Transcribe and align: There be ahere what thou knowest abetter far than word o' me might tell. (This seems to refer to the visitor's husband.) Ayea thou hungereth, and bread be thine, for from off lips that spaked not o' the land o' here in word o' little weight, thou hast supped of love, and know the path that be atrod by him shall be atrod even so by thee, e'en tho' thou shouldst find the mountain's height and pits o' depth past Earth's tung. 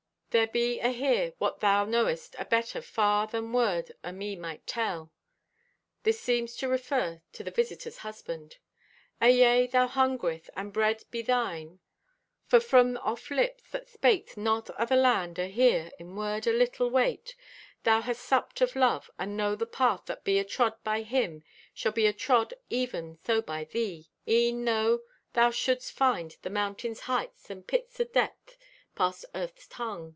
There 0.33 0.47
be 0.47 0.79
ahere 0.79 1.33
what 1.39 1.59
thou 1.59 1.83
knowest 1.83 2.37
abetter 2.39 2.81
far 2.81 3.27
than 3.27 3.51
word 3.51 3.91
o' 4.01 4.13
me 4.13 4.37
might 4.37 4.65
tell. 4.65 5.11
(This 6.03 6.21
seems 6.21 6.55
to 6.55 6.69
refer 6.69 7.21
to 7.33 7.43
the 7.43 7.51
visitor's 7.51 7.97
husband.) 7.97 8.55
Ayea 9.21 9.69
thou 9.69 9.87
hungereth, 9.89 10.49
and 10.55 10.71
bread 10.71 11.03
be 11.11 11.21
thine, 11.21 11.81
for 12.47 12.61
from 12.61 12.95
off 12.99 13.29
lips 13.29 13.65
that 13.71 13.89
spaked 13.89 14.37
not 14.37 14.69
o' 14.79 14.85
the 14.85 14.95
land 14.95 15.37
o' 15.37 15.49
here 15.49 15.91
in 15.99 16.15
word 16.15 16.47
o' 16.47 16.51
little 16.51 16.89
weight, 16.89 17.35
thou 17.83 17.99
hast 17.99 18.21
supped 18.21 18.61
of 18.61 18.73
love, 18.73 19.11
and 19.19 19.35
know 19.35 19.53
the 19.53 19.65
path 19.65 20.05
that 20.05 20.23
be 20.23 20.35
atrod 20.41 20.81
by 20.81 21.01
him 21.01 21.43
shall 21.73 21.91
be 21.91 22.03
atrod 22.03 22.53
even 22.69 23.17
so 23.25 23.41
by 23.41 23.65
thee, 23.65 24.09
e'en 24.29 24.63
tho' 24.63 25.01
thou 25.33 25.51
shouldst 25.51 25.91
find 25.91 26.37
the 26.41 26.49
mountain's 26.49 27.01
height 27.01 27.35
and 27.49 27.67
pits 27.67 27.99
o' 27.99 28.05
depth 28.05 28.55
past 28.95 29.25
Earth's 29.35 29.67
tung. 29.67 30.07